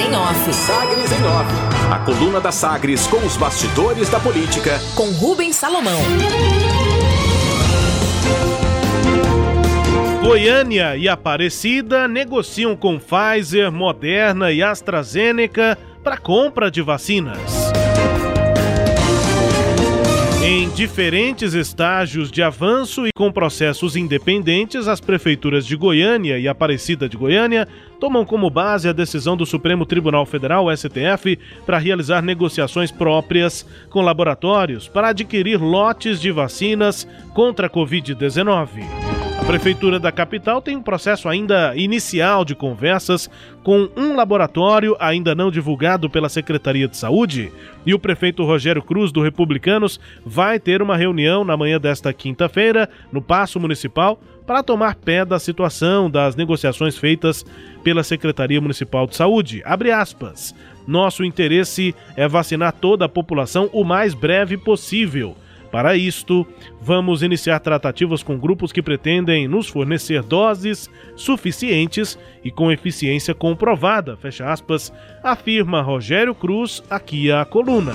em 0.00 0.16
Off. 0.16 0.52
Sagres 0.54 1.12
em 1.12 1.24
Off. 1.26 1.92
A 1.92 1.98
coluna 1.98 2.40
da 2.40 2.50
Sagres 2.50 3.06
com 3.06 3.18
os 3.18 3.36
bastidores 3.36 4.08
da 4.08 4.18
política. 4.18 4.80
Com 4.94 5.10
Rubens 5.10 5.56
Salomão. 5.56 6.00
Goiânia 10.22 10.96
e 10.96 11.08
Aparecida 11.08 12.08
negociam 12.08 12.74
com 12.74 12.98
Pfizer, 12.98 13.70
Moderna 13.70 14.50
e 14.50 14.62
AstraZeneca 14.62 15.76
para 16.02 16.16
compra 16.16 16.70
de 16.70 16.80
vacinas. 16.80 17.70
Em 20.42 20.70
diferentes 20.70 21.52
estágios 21.52 22.30
de 22.30 22.42
avanço 22.42 23.06
e 23.06 23.10
com 23.14 23.30
processos 23.30 23.94
independentes, 23.94 24.88
as 24.88 24.98
prefeituras 24.98 25.66
de 25.66 25.76
Goiânia 25.76 26.38
e 26.38 26.48
Aparecida 26.48 27.06
de 27.06 27.16
Goiânia 27.16 27.68
tomam 28.00 28.24
como 28.24 28.48
base 28.48 28.88
a 28.88 28.92
decisão 28.92 29.36
do 29.36 29.44
Supremo 29.44 29.84
Tribunal 29.84 30.24
Federal, 30.24 30.74
STF, 30.74 31.38
para 31.66 31.78
realizar 31.78 32.22
negociações 32.22 32.90
próprias 32.90 33.66
com 33.90 34.00
laboratórios 34.00 34.88
para 34.88 35.08
adquirir 35.08 35.60
lotes 35.60 36.18
de 36.18 36.32
vacinas 36.32 37.06
contra 37.34 37.66
a 37.66 37.70
Covid-19. 37.70 38.82
Prefeitura 39.46 39.98
da 39.98 40.12
capital 40.12 40.62
tem 40.62 40.76
um 40.76 40.82
processo 40.82 41.28
ainda 41.28 41.74
inicial 41.74 42.44
de 42.44 42.54
conversas 42.54 43.28
com 43.64 43.88
um 43.96 44.14
laboratório 44.14 44.96
ainda 45.00 45.34
não 45.34 45.50
divulgado 45.50 46.08
pela 46.08 46.28
Secretaria 46.28 46.86
de 46.86 46.96
Saúde 46.96 47.52
e 47.84 47.92
o 47.92 47.98
prefeito 47.98 48.44
Rogério 48.44 48.80
Cruz 48.80 49.10
do 49.10 49.20
Republicanos 49.20 49.98
vai 50.24 50.60
ter 50.60 50.80
uma 50.80 50.96
reunião 50.96 51.44
na 51.44 51.56
manhã 51.56 51.80
desta 51.80 52.12
quinta-feira 52.12 52.88
no 53.10 53.20
Paço 53.20 53.58
Municipal 53.58 54.20
para 54.50 54.64
tomar 54.64 54.96
pé 54.96 55.24
da 55.24 55.38
situação 55.38 56.10
das 56.10 56.34
negociações 56.34 56.98
feitas 56.98 57.46
pela 57.84 58.02
Secretaria 58.02 58.60
Municipal 58.60 59.06
de 59.06 59.14
Saúde. 59.14 59.62
Nosso 60.84 61.22
interesse 61.22 61.94
é 62.16 62.26
vacinar 62.26 62.72
toda 62.72 63.04
a 63.04 63.08
população 63.08 63.70
o 63.72 63.84
mais 63.84 64.12
breve 64.12 64.56
possível 64.56 65.36
para 65.70 65.94
isto, 65.94 66.44
vamos 66.82 67.22
iniciar 67.22 67.60
tratativas 67.60 68.24
com 68.24 68.36
grupos 68.36 68.72
que 68.72 68.82
pretendem 68.82 69.46
nos 69.46 69.68
fornecer 69.68 70.20
doses 70.20 70.90
suficientes 71.14 72.18
e 72.42 72.50
com 72.50 72.72
eficiência 72.72 73.32
comprovada, 73.32 74.16
fecha 74.16 74.50
aspas, 74.50 74.92
afirma 75.22 75.80
Rogério 75.80 76.34
Cruz 76.34 76.82
aqui 76.90 77.30
à 77.30 77.44
coluna. 77.44 77.94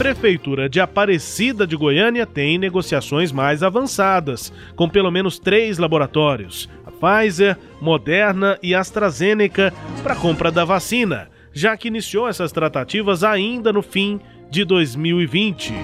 Prefeitura 0.00 0.66
de 0.66 0.80
Aparecida 0.80 1.66
de 1.66 1.76
Goiânia 1.76 2.24
tem 2.24 2.56
negociações 2.56 3.30
mais 3.30 3.62
avançadas, 3.62 4.50
com 4.74 4.88
pelo 4.88 5.10
menos 5.10 5.38
três 5.38 5.76
laboratórios: 5.76 6.70
a 6.86 6.90
Pfizer, 6.90 7.58
Moderna 7.82 8.58
e 8.62 8.74
AstraZeneca, 8.74 9.74
para 10.02 10.16
compra 10.16 10.50
da 10.50 10.64
vacina, 10.64 11.28
já 11.52 11.76
que 11.76 11.88
iniciou 11.88 12.26
essas 12.26 12.50
tratativas 12.50 13.22
ainda 13.22 13.74
no 13.74 13.82
fim 13.82 14.18
de 14.50 14.64
2020. 14.64 15.74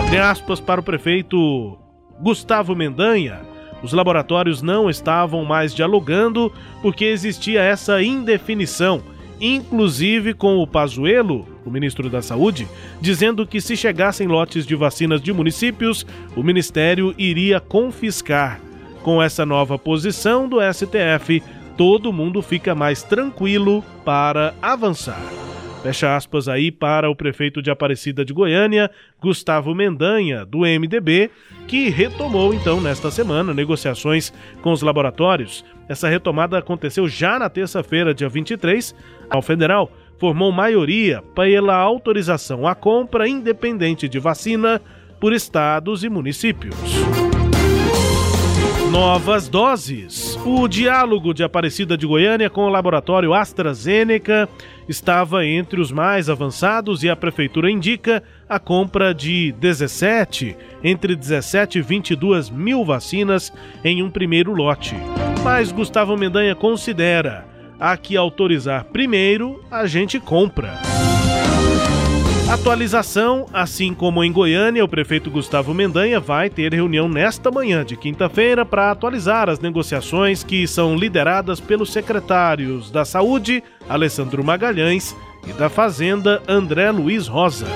Abre 0.00 0.18
aspas 0.18 0.58
para 0.58 0.80
o 0.80 0.84
prefeito 0.84 1.78
Gustavo 2.20 2.74
Mendanha. 2.74 3.42
Os 3.84 3.92
laboratórios 3.92 4.62
não 4.62 4.90
estavam 4.90 5.44
mais 5.44 5.72
dialogando 5.72 6.52
porque 6.82 7.04
existia 7.04 7.62
essa 7.62 8.02
indefinição, 8.02 9.00
inclusive 9.40 10.34
com 10.34 10.58
o 10.58 10.66
Pazuello, 10.66 11.46
o 11.64 11.70
ministro 11.70 12.10
da 12.10 12.20
Saúde, 12.20 12.68
dizendo 13.00 13.46
que 13.46 13.60
se 13.60 13.76
chegassem 13.76 14.26
lotes 14.26 14.66
de 14.66 14.74
vacinas 14.74 15.20
de 15.20 15.32
municípios, 15.32 16.06
o 16.36 16.42
ministério 16.42 17.14
iria 17.16 17.60
confiscar. 17.60 18.60
Com 19.02 19.22
essa 19.22 19.46
nova 19.46 19.78
posição 19.78 20.48
do 20.48 20.58
STF, 20.60 21.42
todo 21.76 22.12
mundo 22.12 22.42
fica 22.42 22.74
mais 22.74 23.02
tranquilo 23.02 23.82
para 24.04 24.54
avançar. 24.60 25.49
Fecha 25.82 26.14
aspas 26.14 26.46
aí 26.46 26.70
para 26.70 27.08
o 27.08 27.16
prefeito 27.16 27.62
de 27.62 27.70
Aparecida 27.70 28.24
de 28.24 28.34
Goiânia, 28.34 28.90
Gustavo 29.20 29.74
Mendanha, 29.74 30.44
do 30.44 30.60
MDB, 30.60 31.30
que 31.66 31.88
retomou 31.88 32.52
então 32.52 32.80
nesta 32.80 33.10
semana 33.10 33.54
negociações 33.54 34.32
com 34.60 34.72
os 34.72 34.82
laboratórios. 34.82 35.64
Essa 35.88 36.08
retomada 36.08 36.58
aconteceu 36.58 37.08
já 37.08 37.38
na 37.38 37.48
terça-feira, 37.48 38.14
dia 38.14 38.28
23, 38.28 38.94
ao 39.30 39.40
federal 39.40 39.90
formou 40.20 40.52
maioria 40.52 41.22
pela 41.34 41.74
autorização 41.76 42.66
à 42.66 42.74
compra 42.74 43.26
independente 43.26 44.06
de 44.06 44.18
vacina 44.18 44.80
por 45.18 45.32
estados 45.32 46.04
e 46.04 46.10
municípios 46.10 46.76
novas 48.90 49.48
doses. 49.48 50.36
O 50.44 50.66
diálogo 50.66 51.32
de 51.32 51.44
Aparecida 51.44 51.96
de 51.96 52.06
Goiânia 52.06 52.50
com 52.50 52.62
o 52.62 52.68
laboratório 52.68 53.32
AstraZeneca 53.32 54.48
estava 54.88 55.46
entre 55.46 55.80
os 55.80 55.92
mais 55.92 56.28
avançados 56.28 57.04
e 57.04 57.08
a 57.08 57.14
prefeitura 57.14 57.70
indica 57.70 58.20
a 58.48 58.58
compra 58.58 59.14
de 59.14 59.52
17, 59.52 60.56
entre 60.82 61.14
17 61.14 61.78
e 61.78 61.82
22 61.82 62.50
mil 62.50 62.84
vacinas 62.84 63.52
em 63.84 64.02
um 64.02 64.10
primeiro 64.10 64.52
lote. 64.52 64.96
Mas 65.44 65.70
Gustavo 65.70 66.16
Mendanha 66.16 66.56
considera 66.56 67.46
a 67.78 67.96
que 67.96 68.16
autorizar 68.16 68.86
primeiro, 68.86 69.64
a 69.70 69.86
gente 69.86 70.18
compra. 70.18 70.89
Atualização, 72.50 73.46
assim 73.52 73.94
como 73.94 74.24
em 74.24 74.32
Goiânia, 74.32 74.84
o 74.84 74.88
prefeito 74.88 75.30
Gustavo 75.30 75.72
Mendanha 75.72 76.18
vai 76.18 76.50
ter 76.50 76.74
reunião 76.74 77.08
nesta 77.08 77.48
manhã 77.48 77.84
de 77.84 77.96
quinta-feira 77.96 78.66
para 78.66 78.90
atualizar 78.90 79.48
as 79.48 79.60
negociações 79.60 80.42
que 80.42 80.66
são 80.66 80.96
lideradas 80.96 81.60
pelos 81.60 81.92
secretários 81.92 82.90
da 82.90 83.04
Saúde, 83.04 83.62
Alessandro 83.88 84.42
Magalhães, 84.42 85.16
e 85.46 85.52
da 85.52 85.68
Fazenda, 85.68 86.42
André 86.48 86.90
Luiz 86.90 87.28
Rosa. 87.28 87.68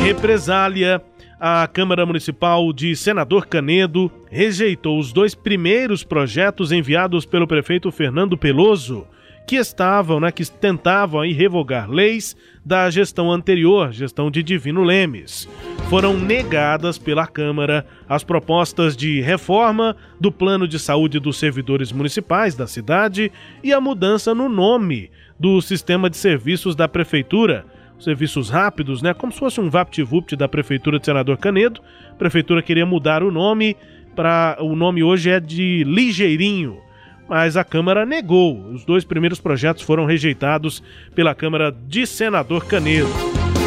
Represália. 0.00 1.02
A 1.40 1.68
Câmara 1.68 2.06
Municipal 2.06 2.72
de 2.72 2.96
Senador 2.96 3.46
Canedo 3.46 4.10
rejeitou 4.28 4.98
os 4.98 5.12
dois 5.12 5.34
primeiros 5.34 6.02
projetos 6.02 6.72
enviados 6.72 7.24
pelo 7.24 7.46
prefeito 7.46 7.92
Fernando 7.92 8.36
Peloso 8.36 9.06
que 9.48 9.56
estavam, 9.56 10.20
né, 10.20 10.30
que 10.30 10.44
tentavam 10.44 11.22
aí 11.22 11.32
revogar 11.32 11.90
leis 11.90 12.36
da 12.62 12.90
gestão 12.90 13.32
anterior, 13.32 13.90
gestão 13.90 14.30
de 14.30 14.42
Divino 14.42 14.84
Lemes. 14.84 15.48
Foram 15.88 16.18
negadas 16.18 16.98
pela 16.98 17.26
Câmara 17.26 17.86
as 18.06 18.22
propostas 18.22 18.94
de 18.94 19.22
reforma 19.22 19.96
do 20.20 20.30
plano 20.30 20.68
de 20.68 20.78
saúde 20.78 21.18
dos 21.18 21.38
servidores 21.38 21.90
municipais 21.90 22.54
da 22.54 22.66
cidade 22.66 23.32
e 23.64 23.72
a 23.72 23.80
mudança 23.80 24.34
no 24.34 24.50
nome 24.50 25.10
do 25.40 25.62
sistema 25.62 26.10
de 26.10 26.18
serviços 26.18 26.76
da 26.76 26.86
prefeitura, 26.86 27.64
serviços 27.98 28.50
rápidos, 28.50 29.00
né, 29.00 29.14
como 29.14 29.32
se 29.32 29.38
fosse 29.38 29.62
um 29.62 29.70
VaptVupt 29.70 30.36
da 30.36 30.46
prefeitura 30.46 30.98
de 30.98 31.06
Senador 31.06 31.38
Canedo. 31.38 31.80
A 32.10 32.16
prefeitura 32.16 32.62
queria 32.62 32.84
mudar 32.84 33.22
o 33.22 33.30
nome 33.30 33.78
para 34.14 34.58
o 34.60 34.76
nome 34.76 35.02
hoje 35.02 35.30
é 35.30 35.40
de 35.40 35.84
Ligeirinho 35.84 36.86
mas 37.28 37.56
a 37.56 37.64
Câmara 37.64 38.06
negou. 38.06 38.58
Os 38.72 38.84
dois 38.84 39.04
primeiros 39.04 39.40
projetos 39.40 39.82
foram 39.82 40.06
rejeitados 40.06 40.82
pela 41.14 41.34
Câmara 41.34 41.70
de 41.86 42.06
Senador 42.06 42.64
Canedo. 42.64 43.08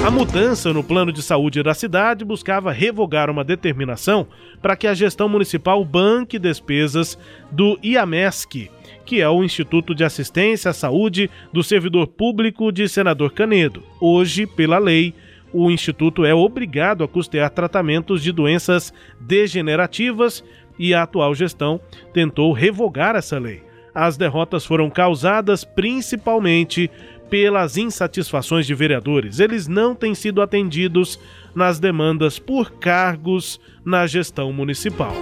A 0.05 0.09
mudança 0.09 0.73
no 0.73 0.83
plano 0.83 1.11
de 1.11 1.22
saúde 1.22 1.61
da 1.61 1.75
cidade 1.75 2.25
buscava 2.25 2.71
revogar 2.71 3.29
uma 3.29 3.44
determinação 3.44 4.25
para 4.59 4.75
que 4.75 4.88
a 4.88 4.95
gestão 4.95 5.29
municipal 5.29 5.85
banque 5.85 6.39
despesas 6.39 7.16
do 7.51 7.77
IAMESC, 7.83 8.71
que 9.05 9.21
é 9.21 9.29
o 9.29 9.44
Instituto 9.44 9.94
de 9.94 10.03
Assistência 10.03 10.71
à 10.71 10.73
Saúde 10.73 11.29
do 11.53 11.63
Servidor 11.63 12.07
Público 12.07 12.71
de 12.71 12.89
Senador 12.89 13.31
Canedo. 13.31 13.83
Hoje, 14.00 14.47
pela 14.47 14.79
lei, 14.79 15.13
o 15.53 15.69
Instituto 15.69 16.25
é 16.25 16.33
obrigado 16.33 17.03
a 17.03 17.07
custear 17.07 17.51
tratamentos 17.51 18.23
de 18.23 18.31
doenças 18.31 18.94
degenerativas 19.19 20.44
e 20.81 20.96
a 20.96 21.03
atual 21.03 21.36
gestão 21.36 21.80
tentou 22.12 22.52
revogar 22.52 23.16
essa 23.16 23.38
lei. 23.38 23.62
As 23.94 24.18
derrotas 24.18 24.66
foram 24.66 24.89
causadas 24.89 25.63
principalmente 25.63 26.89
pelas 27.30 27.78
insatisfações 27.78 28.66
de 28.66 28.74
vereadores. 28.74 29.39
Eles 29.39 29.68
não 29.68 29.94
têm 29.94 30.16
sido 30.16 30.42
atendidos 30.42 31.19
nas 31.54 31.80
demandas 31.80 32.39
por 32.39 32.72
cargos 32.72 33.60
na 33.86 34.07
gestão 34.07 34.51
municipal. 34.51 35.13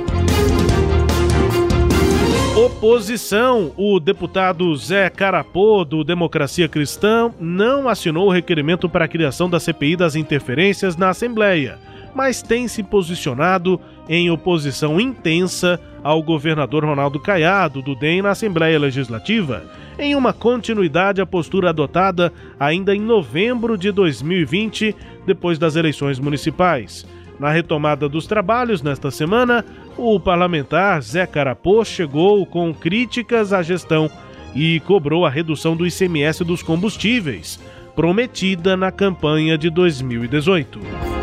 Oposição: 2.55 3.73
o 3.75 3.99
deputado 3.99 4.73
Zé 4.77 5.09
Carapô, 5.09 5.83
do 5.83 6.05
Democracia 6.05 6.69
Cristã, 6.69 7.33
não 7.37 7.89
assinou 7.89 8.27
o 8.27 8.31
requerimento 8.31 8.87
para 8.87 9.03
a 9.05 9.09
criação 9.09 9.49
da 9.49 9.59
CPI 9.59 9.97
das 9.97 10.15
interferências 10.15 10.95
na 10.95 11.09
Assembleia 11.09 11.77
mas 12.13 12.41
tem 12.41 12.67
se 12.67 12.83
posicionado 12.83 13.79
em 14.09 14.31
oposição 14.31 14.99
intensa 14.99 15.79
ao 16.03 16.23
governador 16.23 16.83
Ronaldo 16.83 17.19
Caiado, 17.19 17.79
do 17.79 17.93
DEM, 17.93 18.23
na 18.23 18.31
Assembleia 18.31 18.79
Legislativa, 18.79 19.63
em 19.99 20.15
uma 20.15 20.33
continuidade 20.33 21.21
à 21.21 21.25
postura 21.27 21.69
adotada 21.69 22.33
ainda 22.59 22.95
em 22.95 22.99
novembro 22.99 23.77
de 23.77 23.91
2020, 23.91 24.95
depois 25.27 25.59
das 25.59 25.75
eleições 25.75 26.19
municipais. 26.19 27.05
Na 27.39 27.51
retomada 27.51 28.09
dos 28.09 28.25
trabalhos 28.25 28.81
nesta 28.81 29.11
semana, 29.11 29.63
o 29.95 30.19
parlamentar 30.19 31.01
Zé 31.01 31.27
Carapô 31.27 31.85
chegou 31.85 32.45
com 32.45 32.73
críticas 32.73 33.53
à 33.53 33.61
gestão 33.61 34.09
e 34.55 34.79
cobrou 34.81 35.25
a 35.25 35.29
redução 35.29 35.75
do 35.75 35.85
ICMS 35.85 36.43
dos 36.43 36.63
combustíveis, 36.63 37.59
prometida 37.95 38.75
na 38.75 38.91
campanha 38.91 39.57
de 39.57 39.69
2018. 39.69 41.18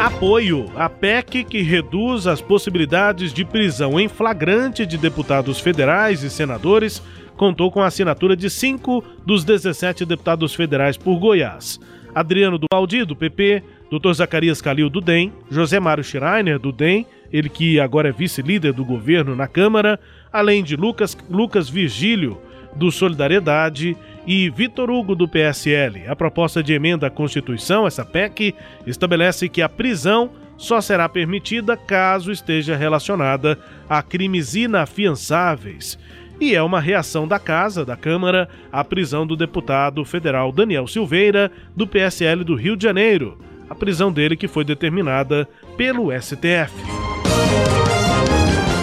Apoio 0.00 0.72
à 0.76 0.88
PEC 0.88 1.44
que 1.44 1.60
reduz 1.60 2.26
as 2.26 2.40
possibilidades 2.40 3.34
de 3.34 3.44
prisão 3.44 4.00
em 4.00 4.08
flagrante 4.08 4.86
de 4.86 4.96
deputados 4.96 5.60
federais 5.60 6.22
e 6.22 6.30
senadores 6.30 7.02
contou 7.36 7.70
com 7.70 7.82
a 7.82 7.86
assinatura 7.86 8.34
de 8.34 8.48
cinco 8.48 9.04
dos 9.26 9.44
17 9.44 10.06
deputados 10.06 10.54
federais 10.54 10.96
por 10.96 11.18
Goiás. 11.18 11.78
Adriano 12.14 12.56
do 12.56 12.64
Valdi, 12.72 13.04
do 13.04 13.14
PP, 13.14 13.62
Dr. 13.90 14.14
Zacarias 14.14 14.62
Calil, 14.62 14.88
do 14.88 15.02
DEM, 15.02 15.34
José 15.50 15.78
Mário 15.78 16.02
Schreiner, 16.02 16.58
do 16.58 16.72
DEM, 16.72 17.04
ele 17.30 17.50
que 17.50 17.78
agora 17.78 18.08
é 18.08 18.12
vice-líder 18.12 18.72
do 18.72 18.86
governo 18.86 19.36
na 19.36 19.46
Câmara, 19.46 20.00
além 20.32 20.64
de 20.64 20.76
Lucas, 20.76 21.14
Lucas 21.28 21.68
Virgílio, 21.68 22.40
do 22.74 22.90
Solidariedade, 22.90 23.94
e 24.26 24.50
Vitor 24.50 24.90
Hugo, 24.90 25.14
do 25.14 25.28
PSL. 25.28 26.06
A 26.08 26.16
proposta 26.16 26.62
de 26.62 26.72
emenda 26.72 27.06
à 27.06 27.10
Constituição, 27.10 27.86
essa 27.86 28.04
PEC, 28.04 28.54
estabelece 28.86 29.48
que 29.48 29.62
a 29.62 29.68
prisão 29.68 30.30
só 30.56 30.80
será 30.80 31.08
permitida 31.08 31.76
caso 31.76 32.30
esteja 32.30 32.76
relacionada 32.76 33.58
a 33.88 34.02
crimes 34.02 34.54
inafiançáveis 34.54 35.98
e 36.40 36.54
é 36.54 36.62
uma 36.62 36.80
reação 36.80 37.28
da 37.28 37.38
Casa, 37.38 37.84
da 37.84 37.96
Câmara, 37.96 38.48
à 38.72 38.82
prisão 38.82 39.26
do 39.26 39.36
deputado 39.36 40.02
federal 40.06 40.50
Daniel 40.50 40.86
Silveira, 40.86 41.52
do 41.76 41.86
PSL 41.86 42.42
do 42.44 42.54
Rio 42.54 42.76
de 42.76 42.82
Janeiro. 42.82 43.38
A 43.68 43.74
prisão 43.74 44.10
dele 44.10 44.36
que 44.36 44.48
foi 44.48 44.64
determinada 44.64 45.46
pelo 45.76 46.10
STF. 46.18 46.72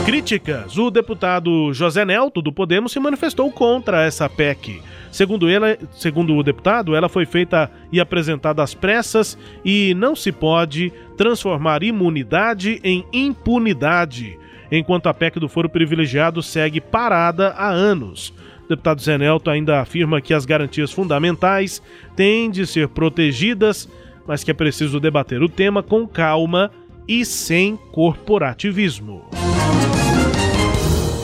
Críticas. 0.07 0.77
O 0.77 0.89
deputado 0.89 1.73
José 1.73 2.05
Nelto, 2.05 2.41
do 2.41 2.49
Podemos, 2.49 2.93
se 2.93 2.99
manifestou 2.99 3.51
contra 3.51 4.05
essa 4.05 4.29
PEC. 4.29 4.81
Segundo, 5.11 5.49
ele, 5.49 5.77
segundo 5.91 6.33
o 6.33 6.41
deputado, 6.41 6.95
ela 6.95 7.09
foi 7.09 7.25
feita 7.25 7.69
e 7.91 7.99
apresentada 7.99 8.63
às 8.63 8.73
pressas 8.73 9.37
e 9.65 9.93
não 9.95 10.15
se 10.15 10.31
pode 10.31 10.93
transformar 11.17 11.83
imunidade 11.83 12.79
em 12.85 13.05
impunidade 13.11 14.39
enquanto 14.71 15.07
a 15.07 15.13
PEC 15.13 15.41
do 15.41 15.49
foro 15.49 15.67
privilegiado 15.67 16.41
segue 16.41 16.79
parada 16.79 17.49
há 17.49 17.67
anos. 17.67 18.33
O 18.63 18.69
deputado 18.69 19.01
Zé 19.01 19.17
Nelto 19.17 19.49
ainda 19.49 19.81
afirma 19.81 20.21
que 20.21 20.33
as 20.33 20.45
garantias 20.45 20.89
fundamentais 20.89 21.81
têm 22.15 22.49
de 22.49 22.65
ser 22.65 22.87
protegidas, 22.87 23.89
mas 24.25 24.41
que 24.41 24.51
é 24.51 24.53
preciso 24.53 25.01
debater 25.01 25.43
o 25.43 25.49
tema 25.49 25.83
com 25.83 26.07
calma 26.07 26.71
e 27.05 27.25
sem 27.25 27.75
corporativismo. 27.91 29.46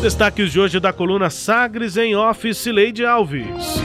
Destaques 0.03 0.51
de 0.51 0.59
hoje 0.59 0.81
da 0.81 0.91
coluna 0.91 1.29
Sagres 1.29 1.95
em 1.95 2.13
Office 2.13 2.65
Leide 2.65 3.05
Alves. 3.05 3.77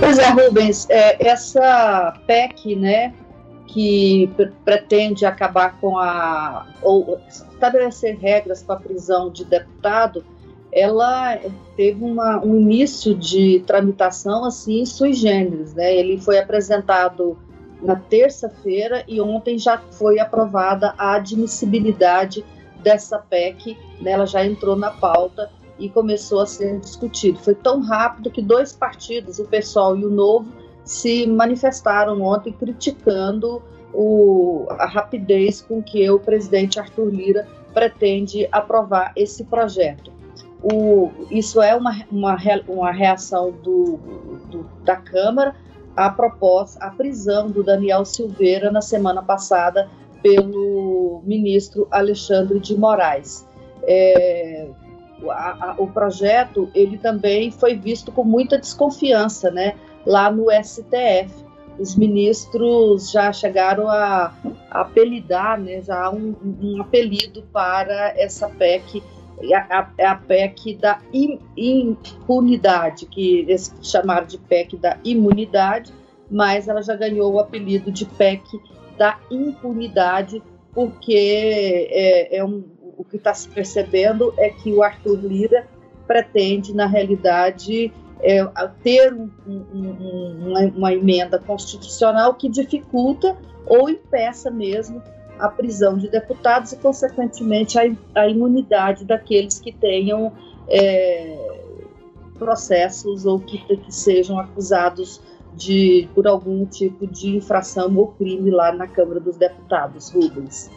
Pois 0.00 0.18
é, 0.18 0.30
Rubens, 0.30 0.90
é, 0.90 1.28
essa 1.28 2.20
PEC, 2.26 2.74
né, 2.74 3.14
que 3.68 4.28
pretende 4.64 5.24
acabar 5.24 5.78
com 5.80 5.96
a. 5.96 6.66
ou 6.82 7.20
estabelecer 7.28 8.18
regras 8.18 8.64
para 8.64 8.74
a 8.74 8.80
prisão 8.80 9.30
de 9.30 9.44
deputado, 9.44 10.24
ela 10.72 11.38
teve 11.76 12.02
uma, 12.02 12.44
um 12.44 12.56
início 12.56 13.14
de 13.14 13.62
tramitação 13.64 14.44
assim 14.44 14.84
sui 14.84 15.12
generis, 15.12 15.72
né? 15.72 15.94
Ele 15.94 16.20
foi 16.20 16.36
apresentado 16.36 17.38
na 17.80 17.94
terça-feira 17.94 19.04
e 19.06 19.20
ontem 19.20 19.56
já 19.56 19.78
foi 19.92 20.18
aprovada 20.18 20.94
a 20.98 21.14
admissibilidade 21.14 22.44
dessa 22.82 23.18
PEC, 23.18 23.76
né? 24.00 24.12
ela 24.12 24.26
já 24.26 24.44
entrou 24.44 24.76
na 24.76 24.90
pauta 24.90 25.50
e 25.78 25.88
começou 25.88 26.40
a 26.40 26.46
ser 26.46 26.78
discutido. 26.78 27.38
Foi 27.38 27.54
tão 27.54 27.80
rápido 27.80 28.30
que 28.30 28.42
dois 28.42 28.72
partidos, 28.72 29.38
o 29.38 29.44
PSOL 29.44 29.96
e 29.98 30.04
o 30.04 30.10
Novo, 30.10 30.52
se 30.84 31.26
manifestaram 31.26 32.20
ontem 32.22 32.52
criticando 32.52 33.62
o, 33.92 34.66
a 34.70 34.86
rapidez 34.86 35.60
com 35.62 35.82
que 35.82 36.08
o 36.10 36.18
presidente 36.18 36.78
Arthur 36.78 37.08
Lira 37.10 37.48
pretende 37.72 38.48
aprovar 38.52 39.12
esse 39.16 39.44
projeto. 39.44 40.12
O, 40.62 41.10
isso 41.30 41.62
é 41.62 41.74
uma, 41.74 42.04
uma, 42.10 42.36
uma 42.68 42.92
reação 42.92 43.50
do, 43.50 43.98
do, 44.50 44.66
da 44.84 44.96
Câmara 44.96 45.54
à 45.96 46.10
proposta, 46.10 46.84
à 46.84 46.90
prisão 46.90 47.48
do 47.48 47.62
Daniel 47.62 48.04
Silveira 48.04 48.70
na 48.70 48.82
semana 48.82 49.22
passada 49.22 49.88
pelo 50.22 50.69
ministro 51.24 51.86
Alexandre 51.90 52.60
de 52.60 52.76
Moraes. 52.76 53.46
É, 53.84 54.68
a, 55.28 55.70
a, 55.70 55.74
o 55.78 55.86
projeto 55.86 56.70
ele 56.74 56.98
também 56.98 57.50
foi 57.50 57.74
visto 57.74 58.12
com 58.12 58.24
muita 58.24 58.58
desconfiança, 58.58 59.50
né? 59.50 59.74
lá 60.04 60.30
no 60.30 60.46
STF. 60.50 61.44
Os 61.78 61.96
ministros 61.96 63.10
já 63.10 63.32
chegaram 63.32 63.88
a, 63.88 64.34
a 64.70 64.80
apelidar, 64.82 65.58
né, 65.58 65.80
já 65.80 66.10
um, 66.10 66.34
um 66.60 66.80
apelido 66.80 67.42
para 67.52 68.12
essa 68.18 68.48
PEC, 68.48 69.02
a, 69.54 69.78
a, 69.78 70.10
a 70.10 70.14
PEC 70.16 70.74
da 70.74 70.98
impunidade, 71.56 73.06
que 73.06 73.38
eles 73.38 73.74
chamaram 73.82 74.26
de 74.26 74.36
PEC 74.36 74.76
da 74.76 74.98
imunidade, 75.02 75.90
mas 76.30 76.68
ela 76.68 76.82
já 76.82 76.94
ganhou 76.94 77.32
o 77.32 77.40
apelido 77.40 77.90
de 77.90 78.04
PEC 78.04 78.44
da 78.98 79.18
impunidade, 79.30 80.42
porque 80.74 81.88
é, 81.90 82.36
é 82.36 82.44
um, 82.44 82.64
o 82.96 83.04
que 83.04 83.16
está 83.16 83.32
se 83.34 83.48
percebendo 83.48 84.32
é 84.38 84.50
que 84.50 84.72
o 84.72 84.82
Arthur 84.82 85.18
Lira 85.20 85.66
pretende, 86.06 86.74
na 86.74 86.86
realidade, 86.86 87.92
é, 88.20 88.44
ter 88.82 89.12
um, 89.12 89.30
um, 89.46 90.46
uma, 90.46 90.60
uma, 90.60 90.92
emenda 90.92 91.38
constitucional 91.38 92.34
que 92.34 92.48
dificulta 92.48 93.36
ou 93.66 93.88
impeça 93.88 94.50
mesmo 94.50 95.02
a 95.38 95.48
prisão 95.48 95.96
de 95.96 96.08
deputados 96.08 96.72
e, 96.72 96.76
consequentemente, 96.76 97.78
a, 97.78 97.82
a 98.14 98.28
imunidade 98.28 99.04
daqueles 99.04 99.58
que 99.58 99.72
tenham 99.72 100.32
é, 100.68 101.38
processos 102.38 103.24
ou 103.24 103.38
que, 103.38 103.58
que 103.58 103.94
sejam 103.94 104.38
acusados 104.38 105.20
de, 105.56 106.08
por 106.14 106.26
algum 106.26 106.64
tipo 106.64 107.06
de 107.06 107.36
infração 107.36 107.94
ou 107.96 108.08
crime 108.08 108.50
lá 108.50 108.72
na 108.72 108.86
Câmara 108.86 109.20
dos 109.20 109.36
Deputados. 109.36 110.10
Rubens. 110.10 110.70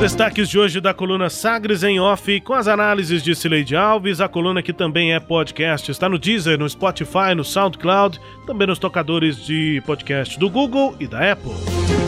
Destaques 0.00 0.48
de 0.48 0.58
hoje 0.58 0.80
da 0.80 0.94
coluna 0.94 1.28
Sagres 1.28 1.82
em 1.82 2.00
Off, 2.00 2.40
com 2.40 2.54
as 2.54 2.66
análises 2.66 3.22
de 3.22 3.34
Cileide 3.34 3.76
Alves, 3.76 4.22
a 4.22 4.28
coluna 4.28 4.62
que 4.62 4.72
também 4.72 5.12
é 5.12 5.20
podcast, 5.20 5.90
está 5.90 6.08
no 6.08 6.18
Deezer, 6.18 6.58
no 6.58 6.66
Spotify, 6.66 7.34
no 7.36 7.44
SoundCloud, 7.44 8.18
também 8.46 8.66
nos 8.66 8.78
tocadores 8.78 9.44
de 9.44 9.82
podcast 9.84 10.38
do 10.38 10.48
Google 10.48 10.94
e 10.98 11.06
da 11.06 11.32
Apple. 11.32 11.52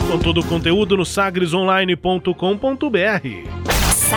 Com 0.09 0.17
todo 0.17 0.39
o 0.39 0.45
conteúdo 0.45 0.97
no 0.97 1.05
sagresonline.com.br. 1.05 3.62